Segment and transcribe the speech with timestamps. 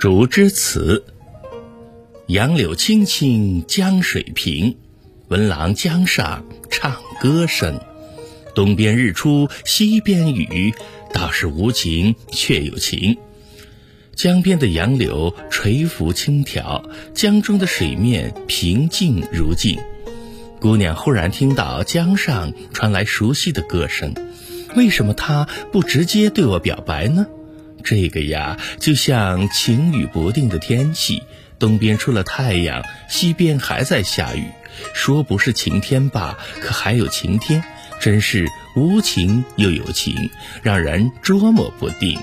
[0.00, 1.04] 竹枝词。
[2.26, 4.78] 杨柳青青江水平，
[5.28, 7.78] 闻郎江上唱歌声。
[8.54, 10.72] 东边日出西边雨，
[11.12, 13.18] 道是无晴却有晴。
[14.14, 16.82] 江边的杨柳垂拂轻佻，
[17.12, 19.78] 江中的水面平静如镜。
[20.60, 24.14] 姑娘忽然听到江上传来熟悉的歌声，
[24.74, 27.26] 为什么她不直接对我表白呢？
[27.82, 31.22] 这个呀，就像晴雨不定的天气，
[31.58, 34.44] 东边出了太阳，西边还在下雨。
[34.94, 37.62] 说不是晴天吧，可还有晴天，
[38.00, 40.30] 真是无情又有情，
[40.62, 42.18] 让人捉摸不定。